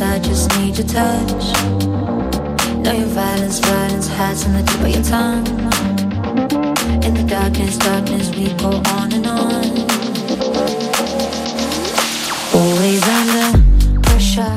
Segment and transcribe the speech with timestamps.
[0.00, 1.52] I just need your touch.
[2.82, 5.46] Know your violence, violence hides in the tip of your tongue.
[7.02, 9.64] In the darkness, darkness, we go on and on.
[12.52, 13.58] Always under
[14.02, 14.56] pressure.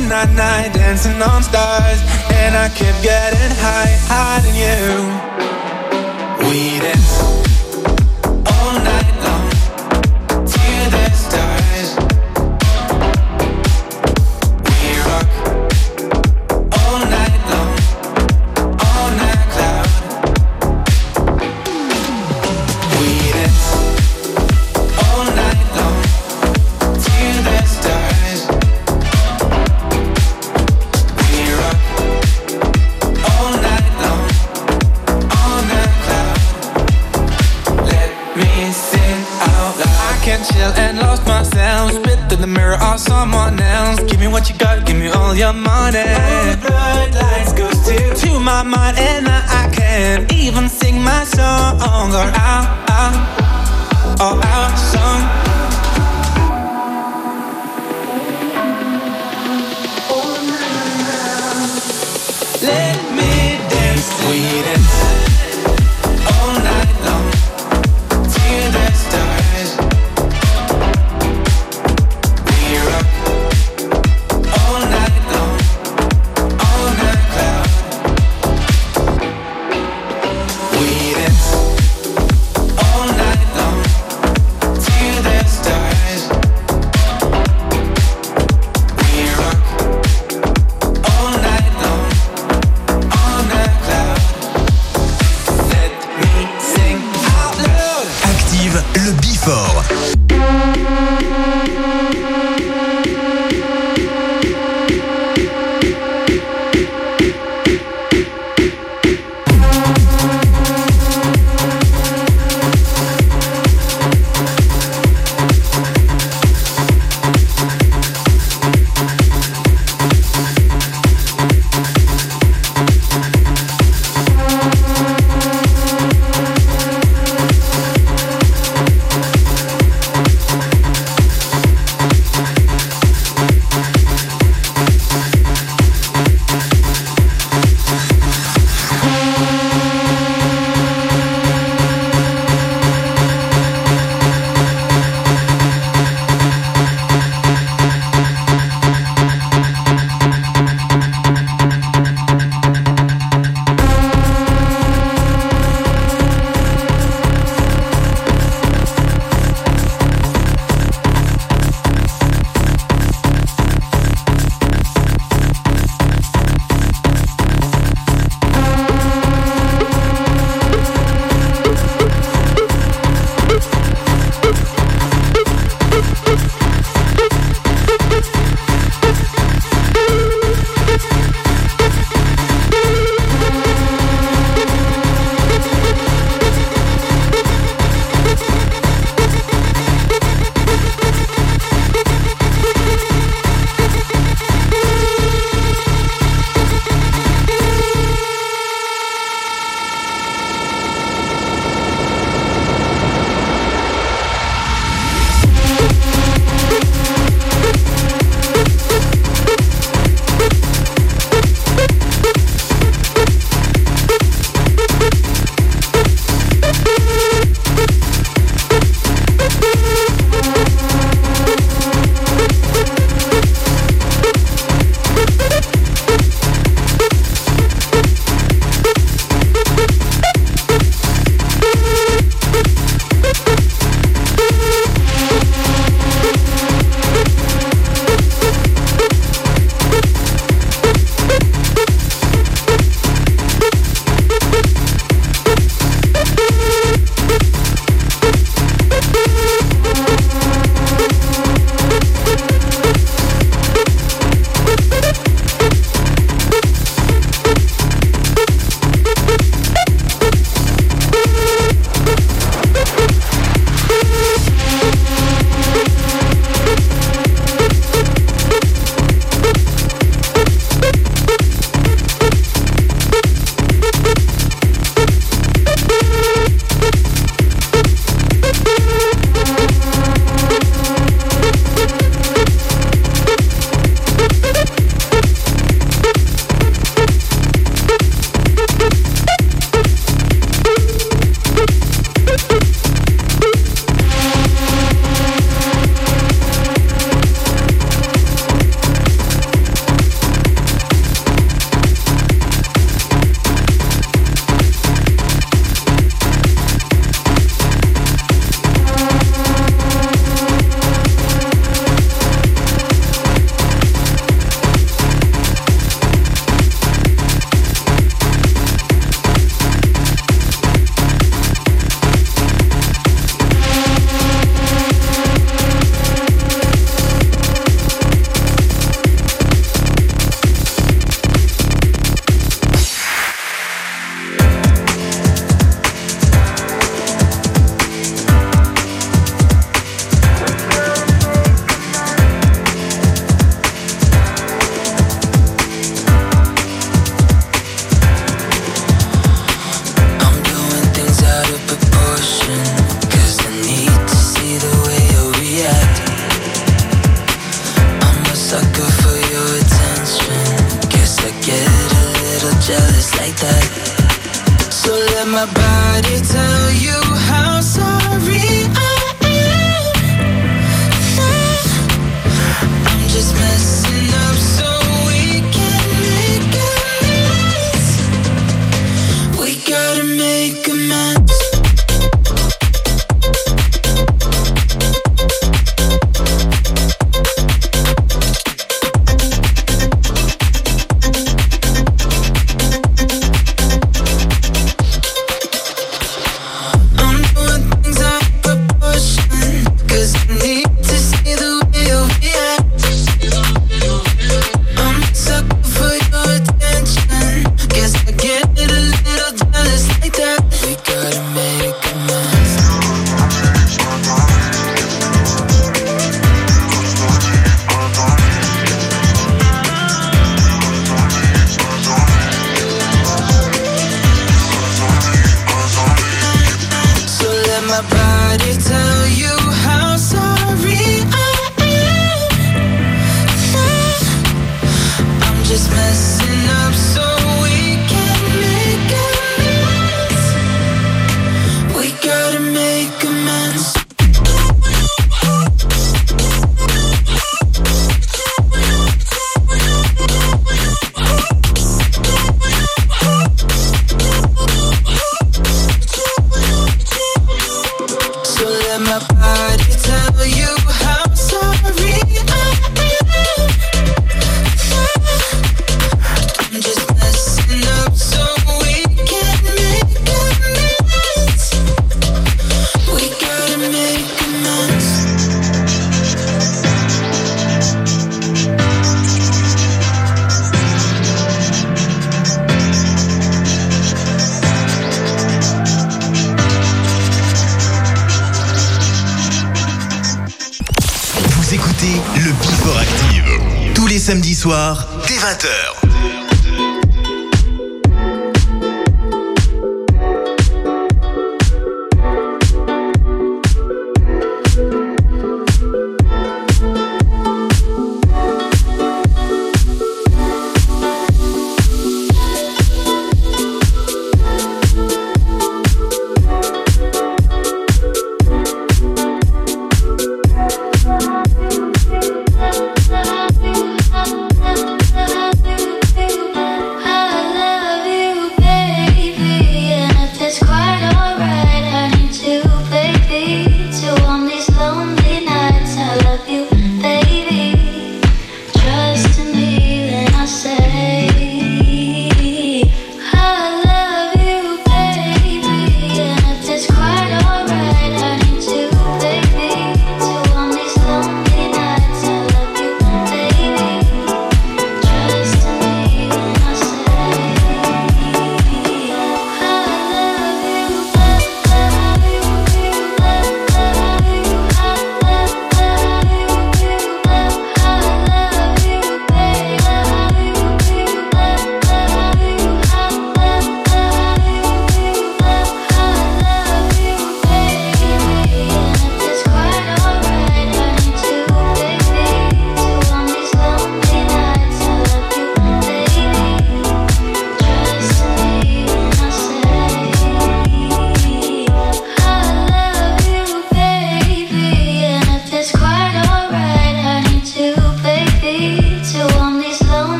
[0.00, 2.00] midnight night, dancing on stars,
[2.32, 6.48] and I kept getting high, high than you.
[6.48, 7.33] We dance.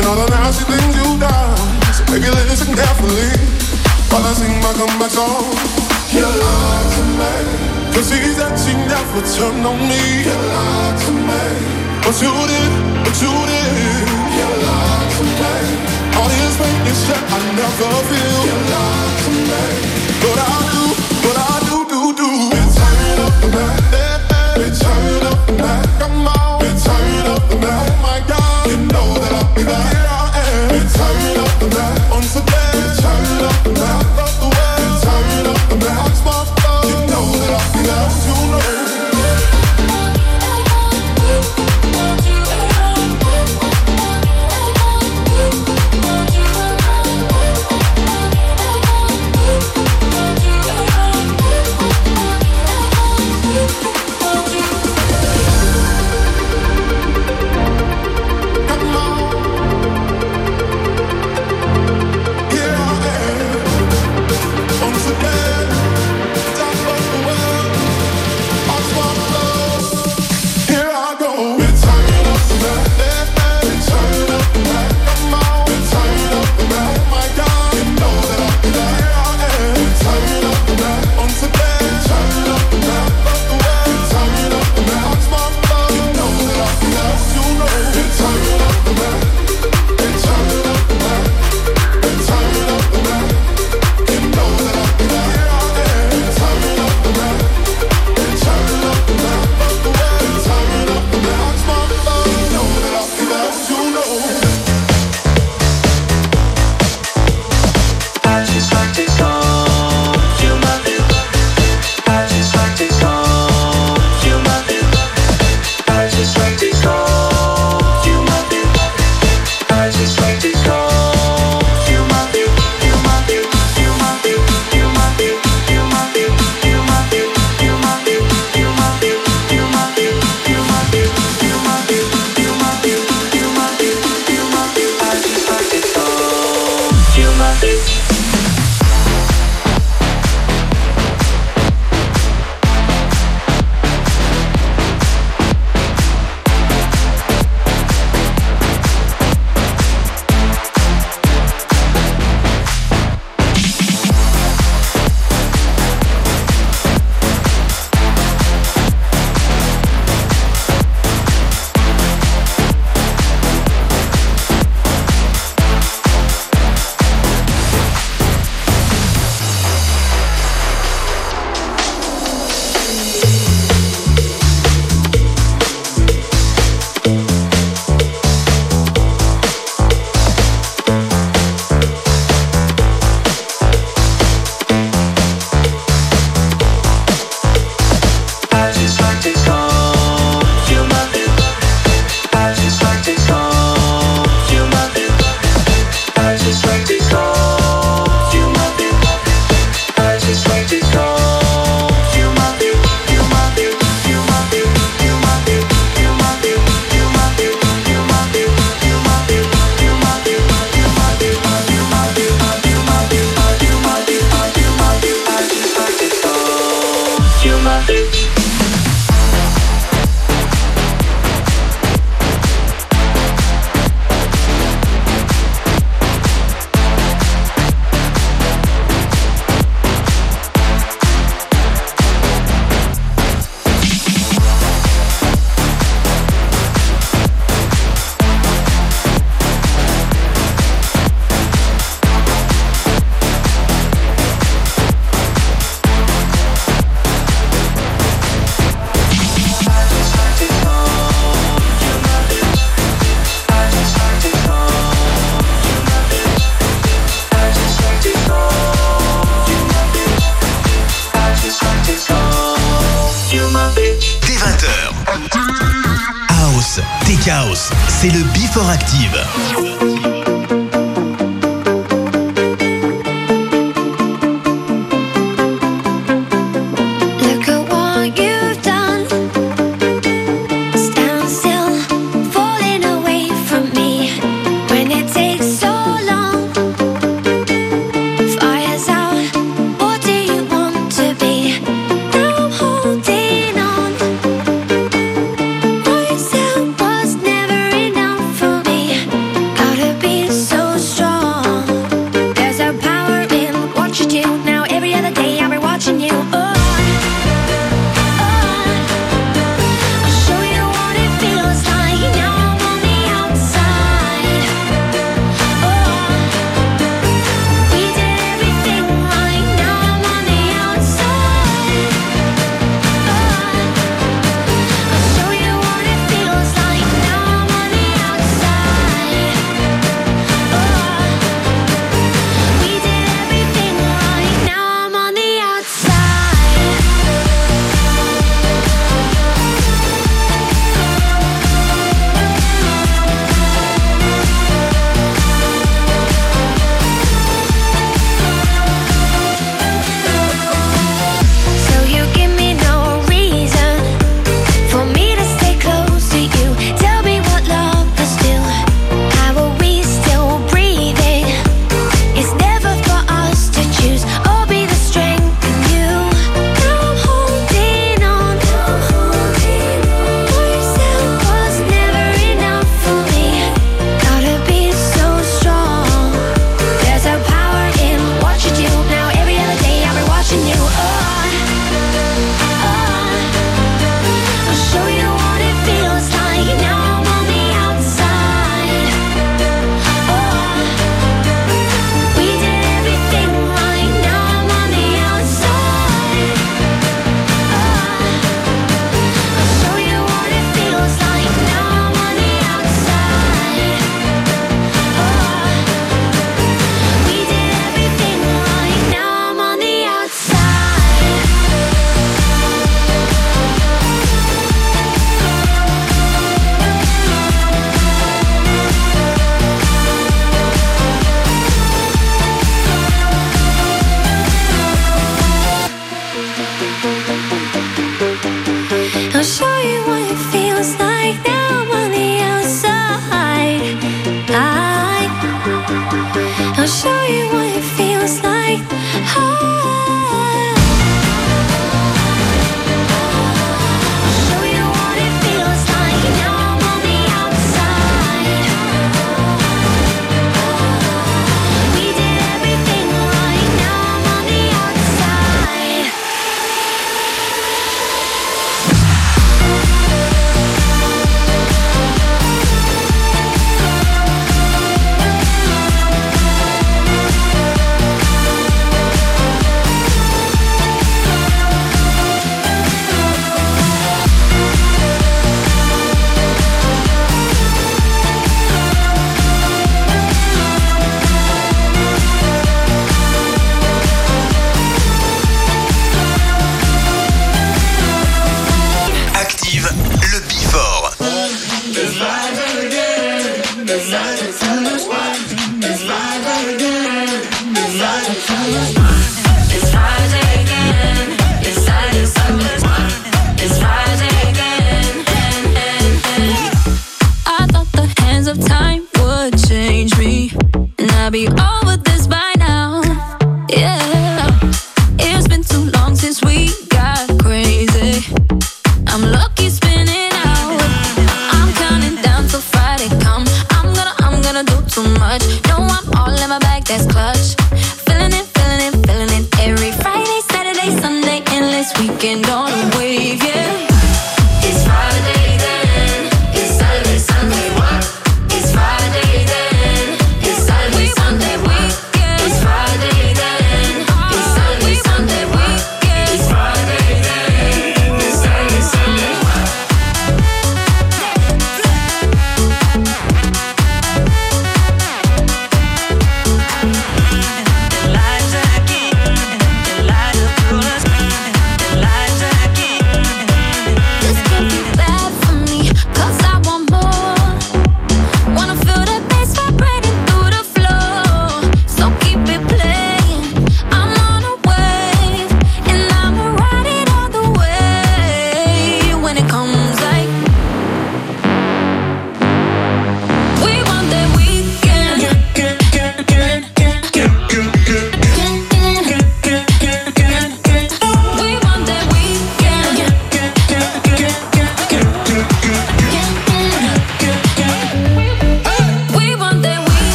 [0.00, 1.60] And all the nasty things you've done
[1.92, 3.36] So baby listen carefully.
[4.08, 5.44] While I sing my comeback song.
[6.08, 7.36] You lied to me.
[7.92, 10.24] Cause he's acting never turned on me.
[10.24, 11.44] You lied to me.
[12.00, 12.72] But you did,
[13.04, 14.08] but you did.
[14.40, 15.54] You lied to me.
[16.16, 18.40] All his pain is shit I never feel.
[18.48, 19.64] You lied to me.
[20.24, 20.84] But I do,
[21.28, 22.28] but I do, do, do.
[22.56, 26.49] It's turn up the night It's turn up the night Come on.
[29.64, 29.99] Bye.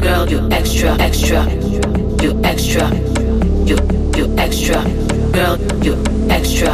[0.00, 1.44] girl, you extra, extra,
[2.22, 2.88] you extra,
[3.66, 3.76] you,
[4.16, 4.80] you extra,
[5.32, 5.94] girl, you
[6.30, 6.72] extra,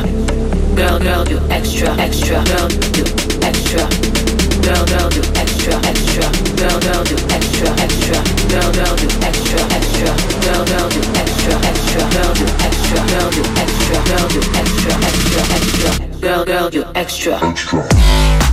[0.77, 3.05] girl, girl, you extra, extra, girl, you
[3.43, 3.83] extra,
[4.63, 8.19] girl, girl, you extra, extra, girl, girl, you extra, extra,
[8.51, 10.11] girl, girl, you extra, extra,
[10.45, 15.43] girl, girl, you extra, extra, girl, you extra, girl, you extra, girl, you extra, extra,
[15.59, 18.48] extra, girl, girl, you extra, extra.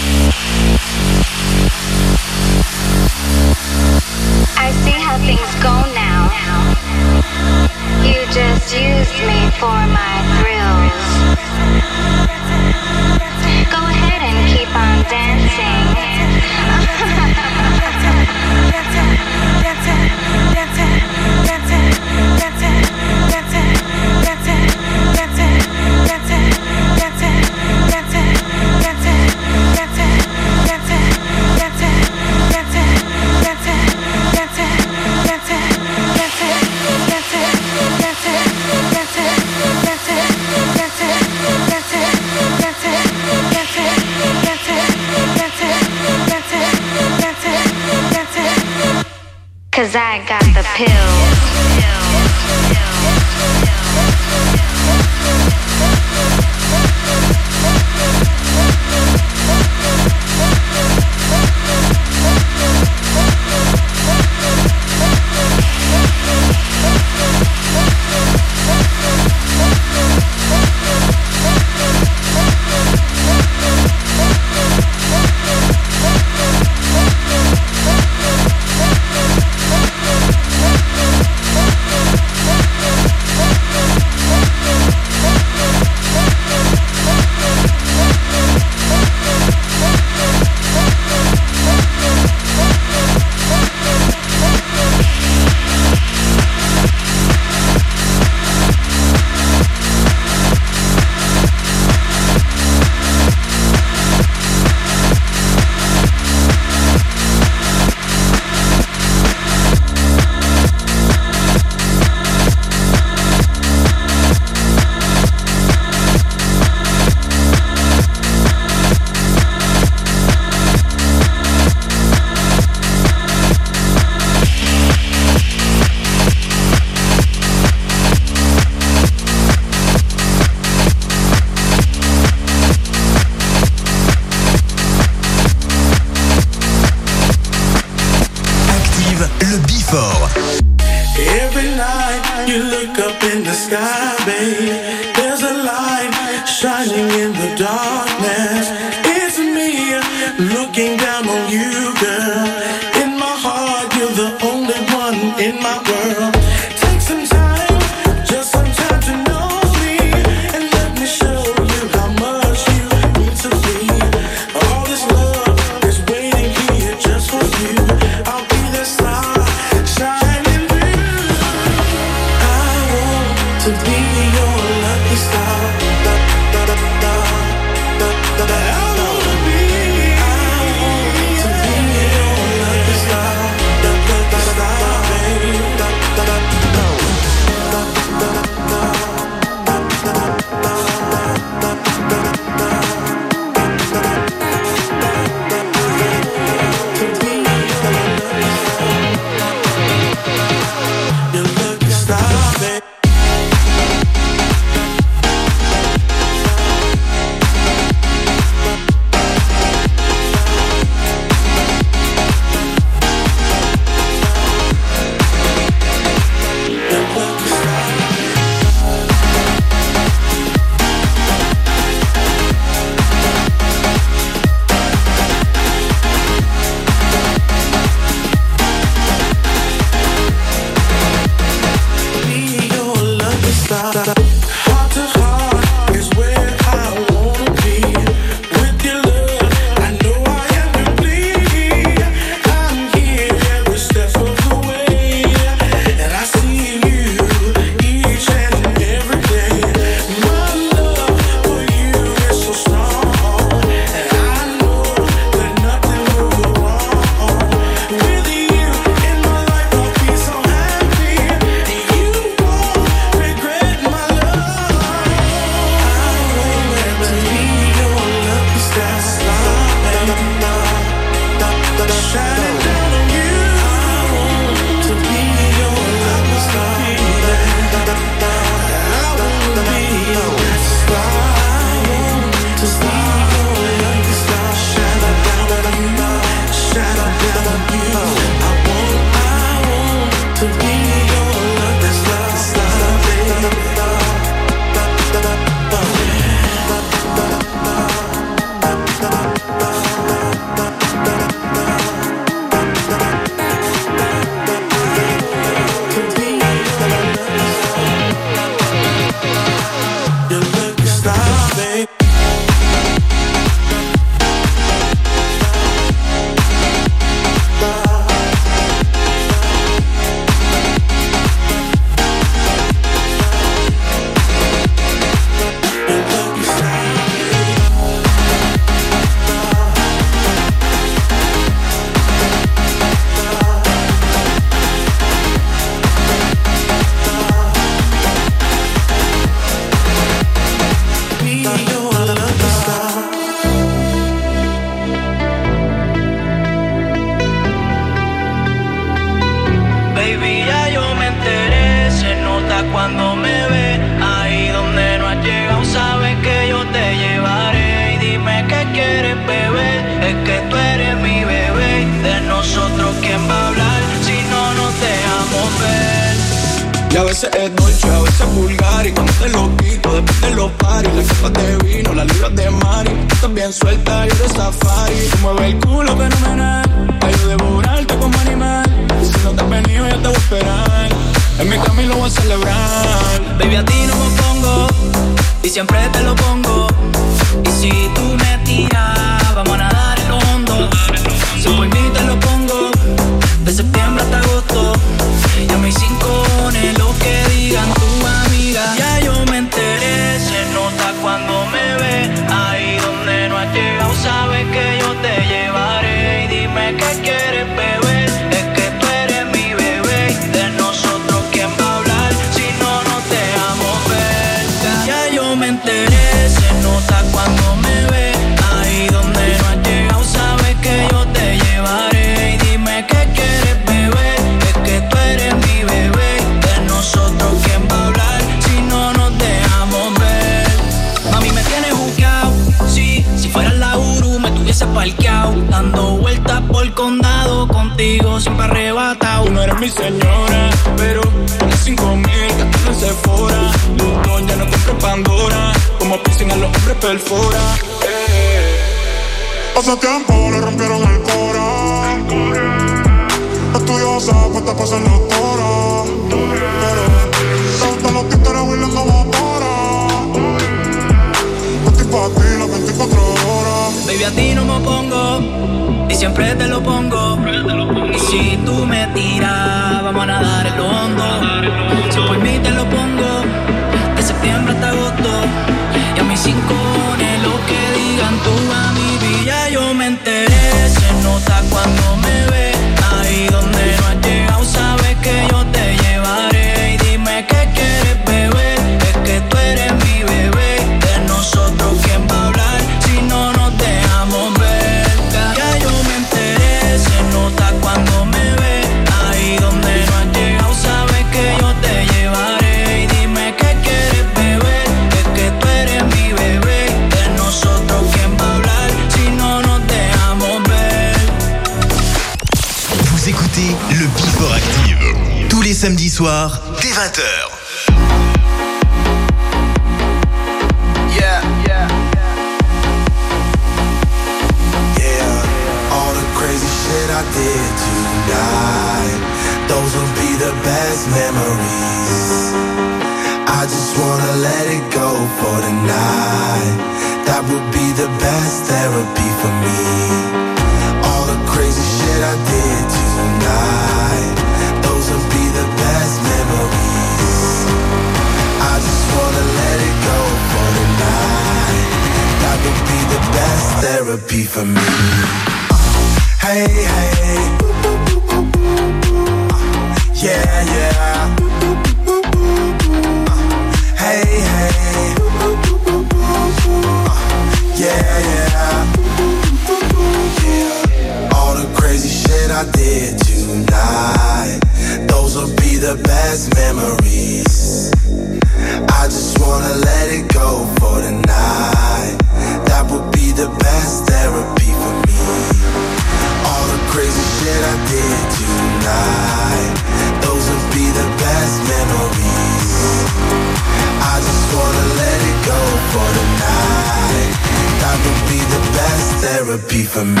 [599.52, 600.00] Therapy for me.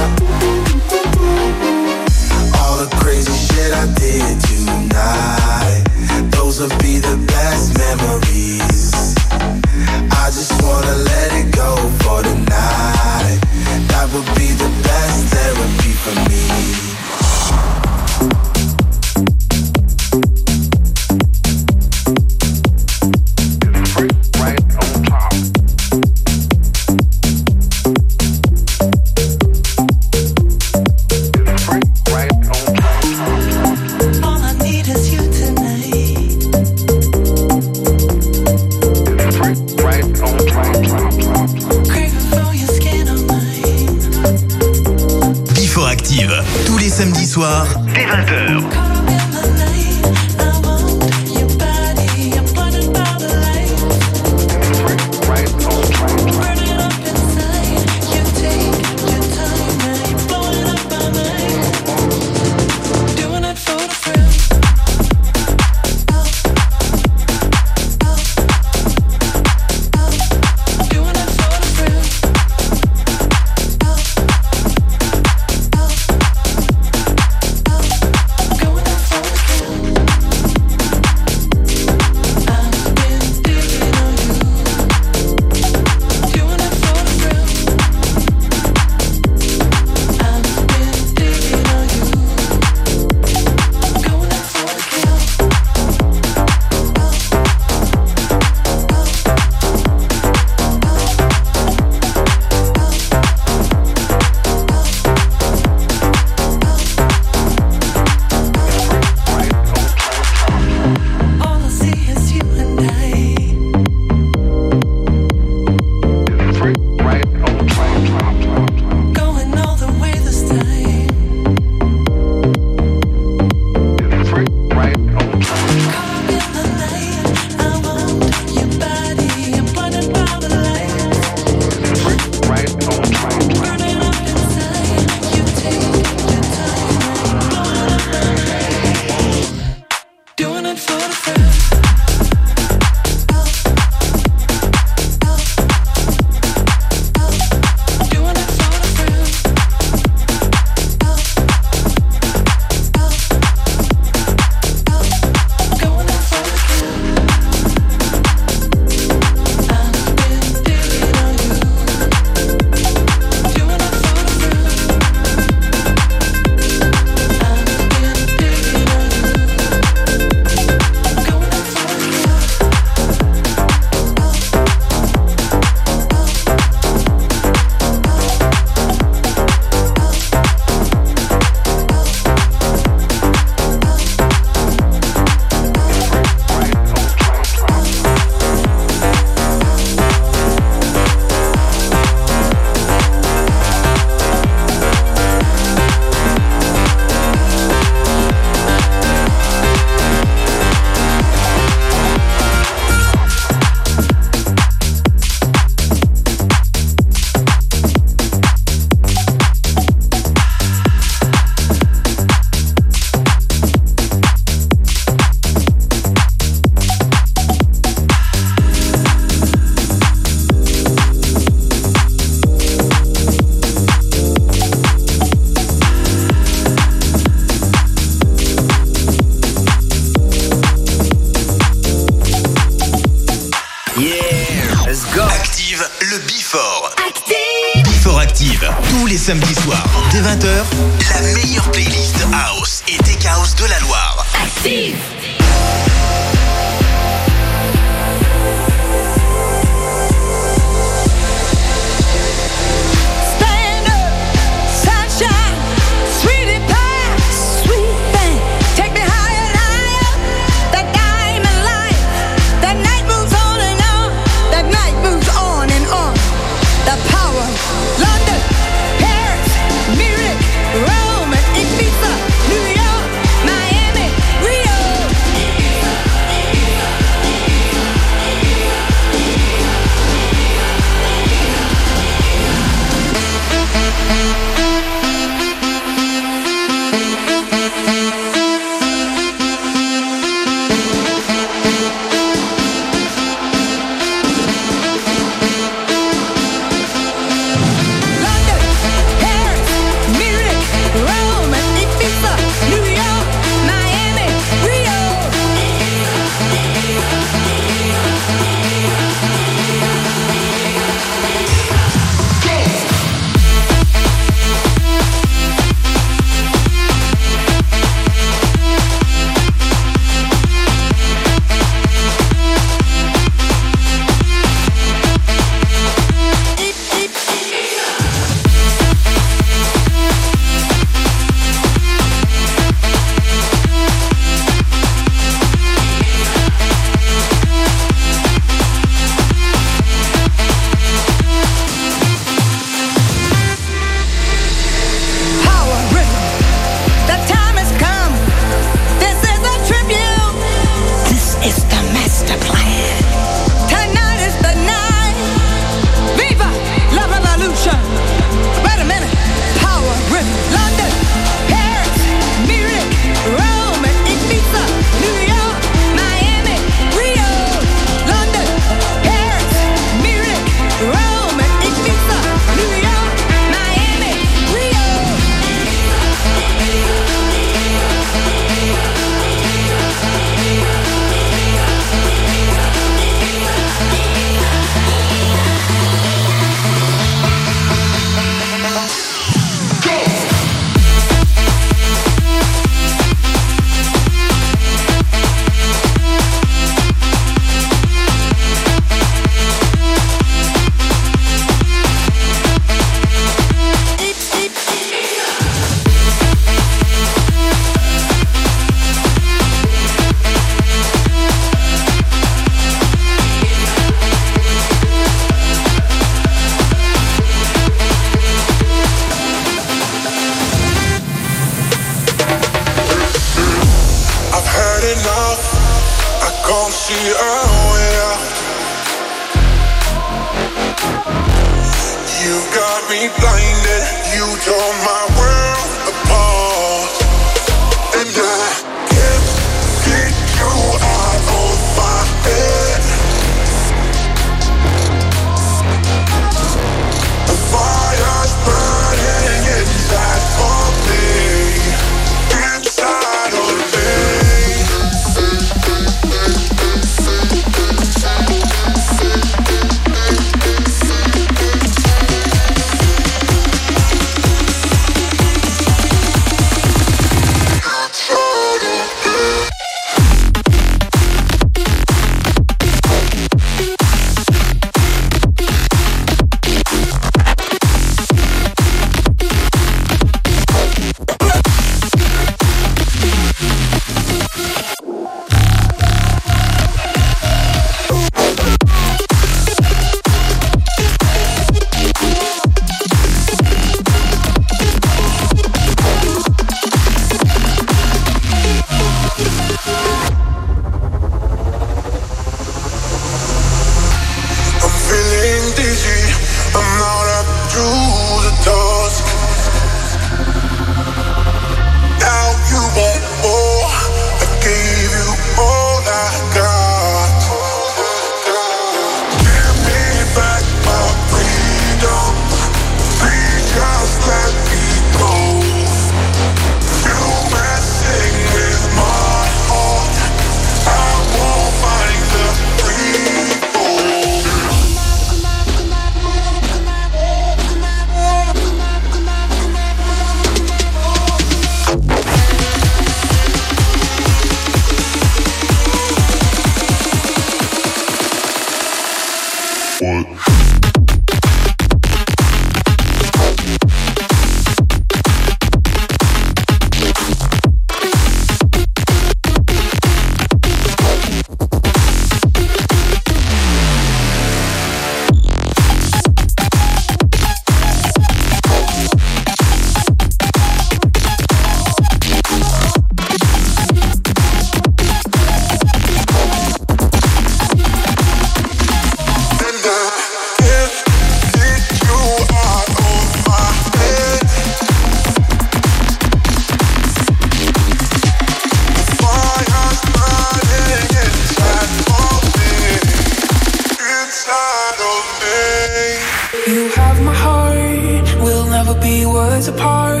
[599.48, 600.00] apart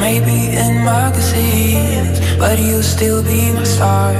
[0.00, 4.14] Maybe in magazines But you'll still be my star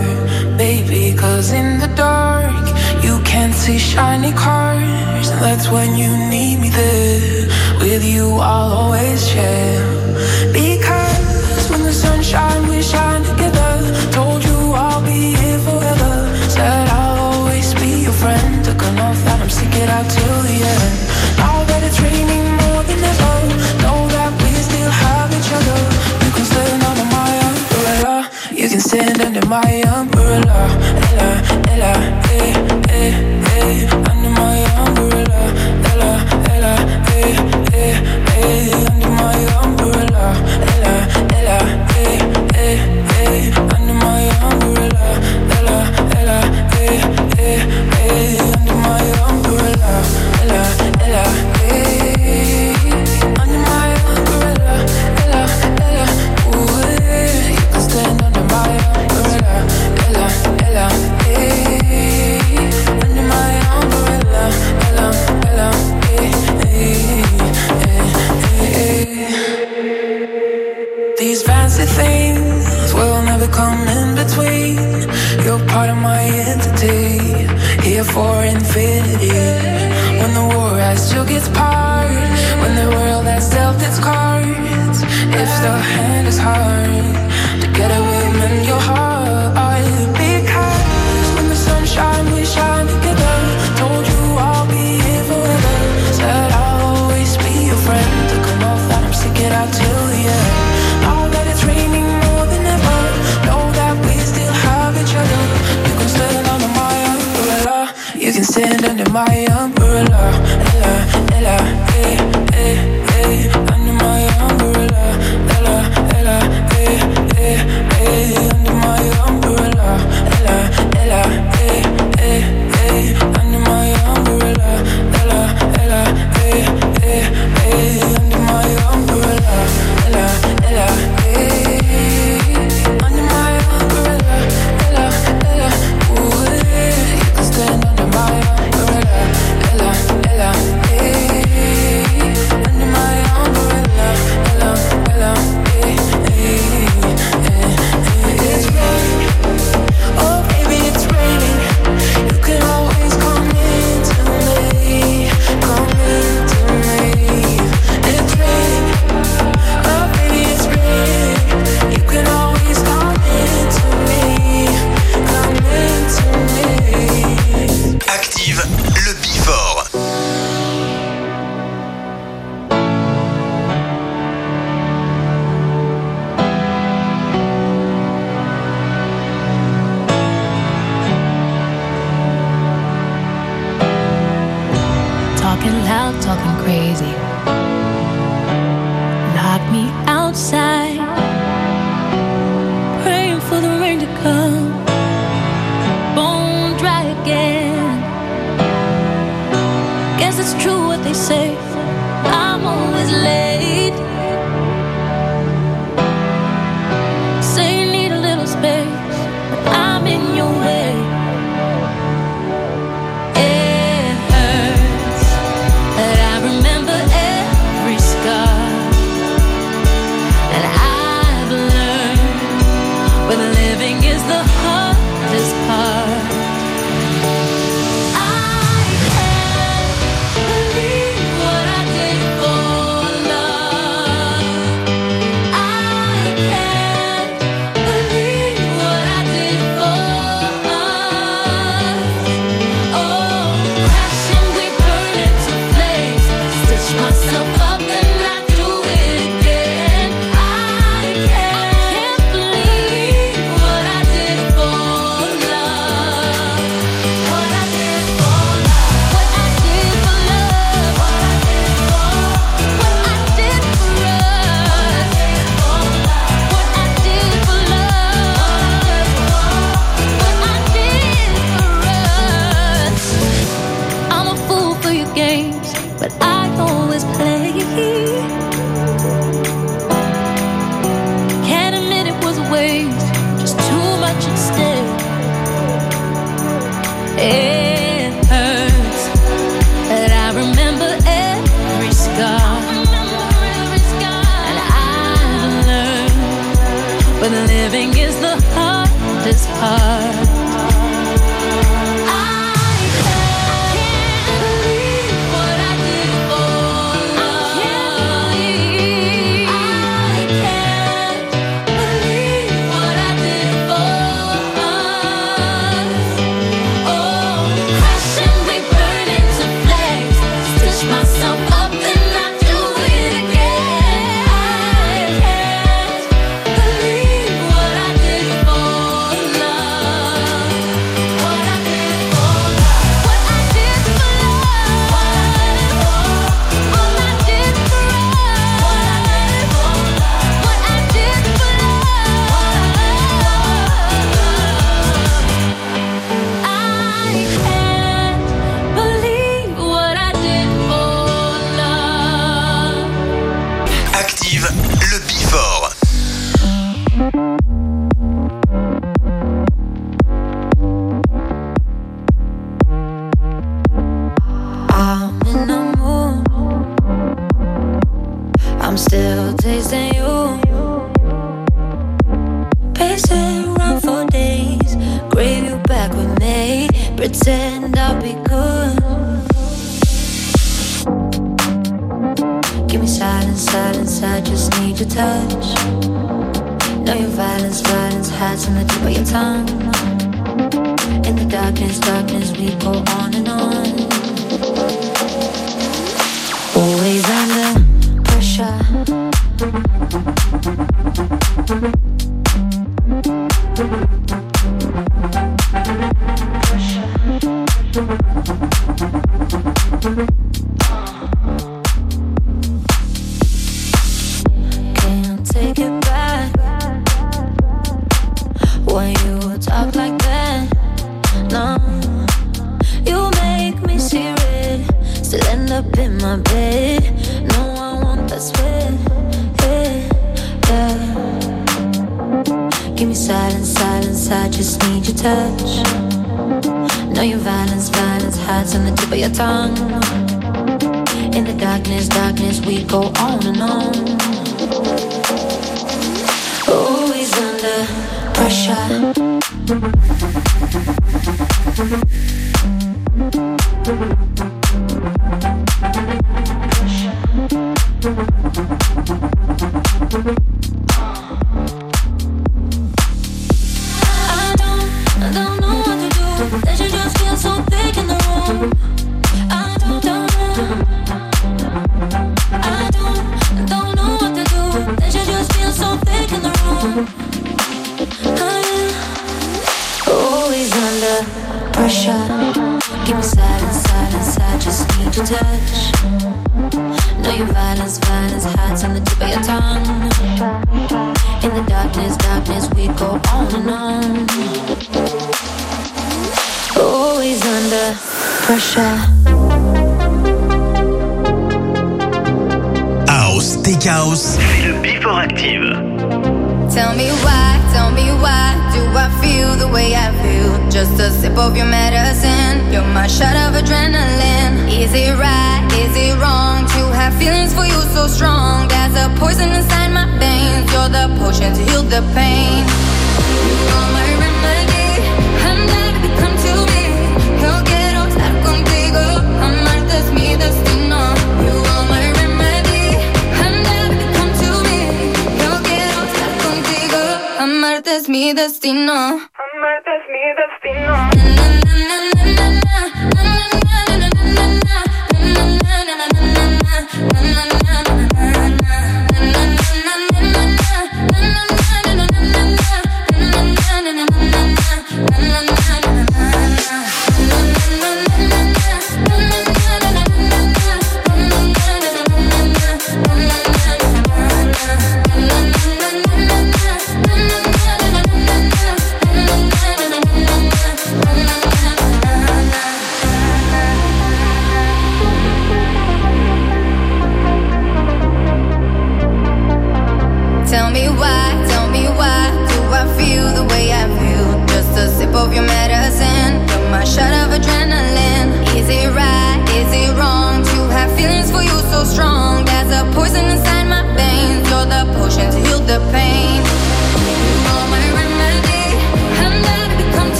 [0.56, 2.66] Baby, cause in the dark
[3.02, 5.02] You can't see shiny cars
[5.42, 7.48] that's when you need me there
[7.78, 9.82] With you I'll always share.
[10.52, 13.72] Because when the sun shines, we shine together
[14.12, 16.14] Told you I'll be here forever
[16.48, 20.94] Said I'll always be your friend Took enough that I'm sticking out till the end.
[21.38, 22.61] Now that it's raining
[31.72, 32.21] Bella
[78.12, 79.82] for infinity.
[80.20, 82.10] When the war has took its part
[82.62, 85.02] When the world has dealt its cards
[85.42, 89.01] If the hand is hard Together we'll mend your heart
[108.62, 110.22] dancing under my umbrella,
[110.74, 111.71] ella, ella.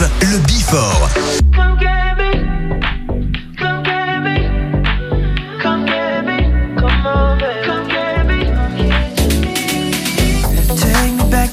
[0.00, 1.08] arrive le Before.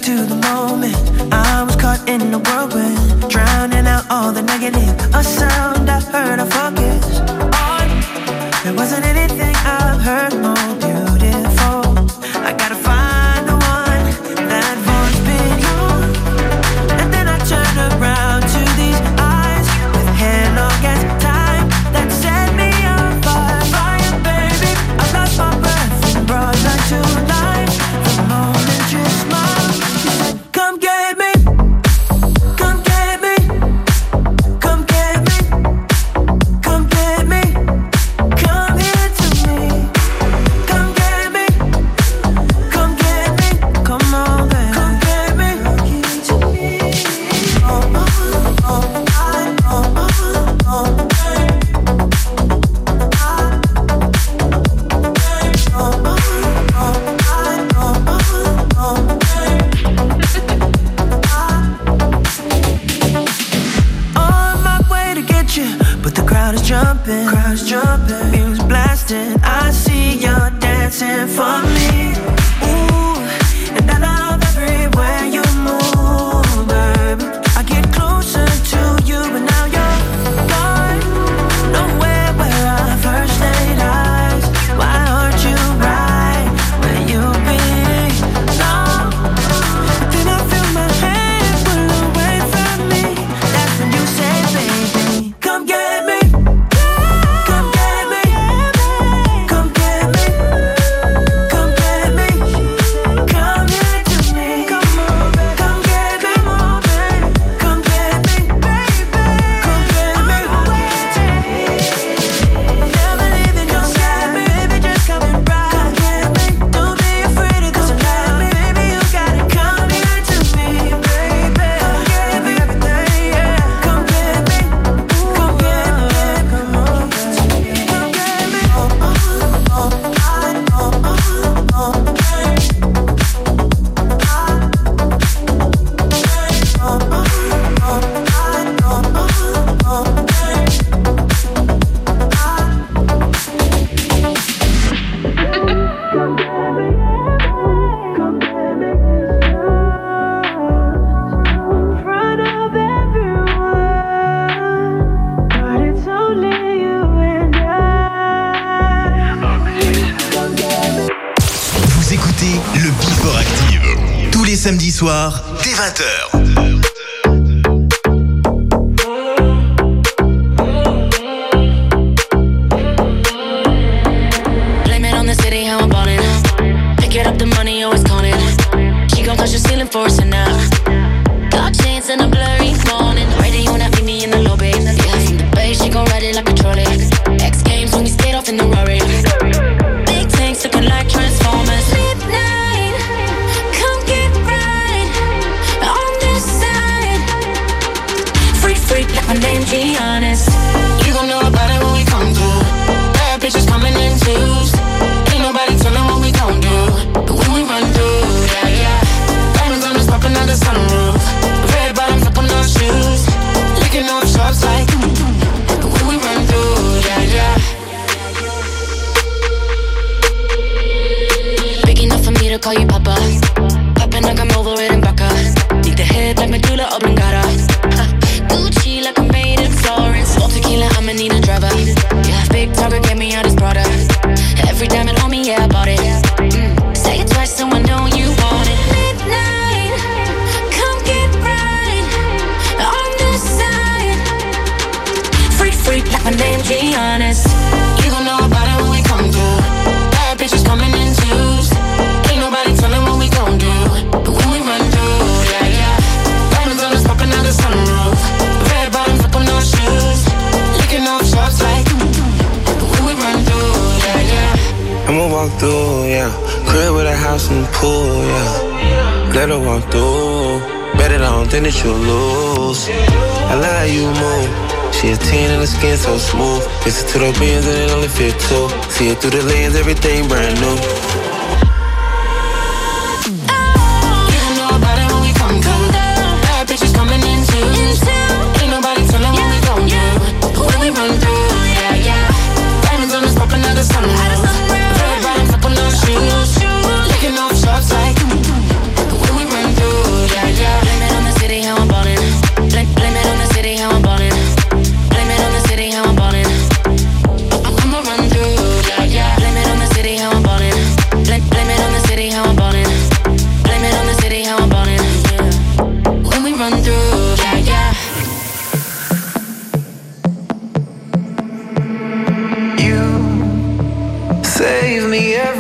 [0.04, 0.96] To the moment
[1.34, 4.96] I was caught in whirlwind, drowning out all the negative.
[5.14, 7.20] A sound I heard, I focused
[7.52, 8.64] on.
[8.64, 10.57] There wasn't anything I've heard more.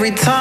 [0.07, 0.36] every time.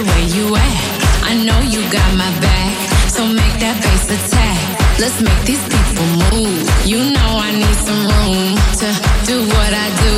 [0.00, 0.82] where you at.
[1.22, 2.76] I know you got my back,
[3.08, 4.58] so make that bass attack.
[4.98, 6.64] Let's make these people move.
[6.86, 8.88] You know I need some room to
[9.26, 10.14] do what I do.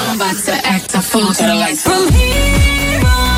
[0.00, 1.82] I'm about to act a fool to the lights.
[1.82, 3.29] From here.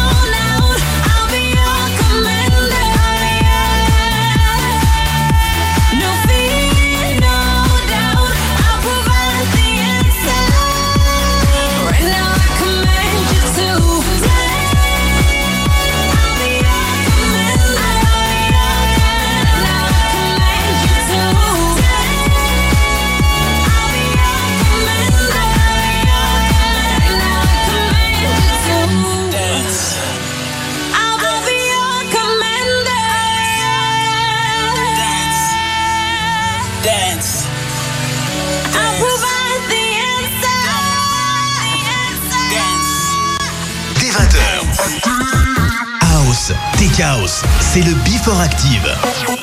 [46.97, 49.42] Chaos, c'est le Before Active.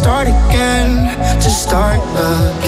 [0.00, 2.59] Start again, to start again.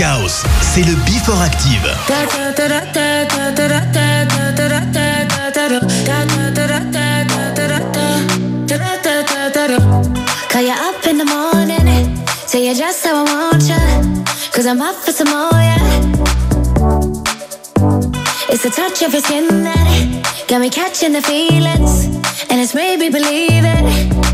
[0.00, 1.88] House, c'est le Before Active.
[10.48, 14.24] Call you up in the morning, tell you just how I want you.
[14.52, 15.78] Cause I'm up for some more, yeah.
[18.48, 22.06] It's the touch of your skin that got me catching the feelings,
[22.50, 24.33] and it's made me believe it.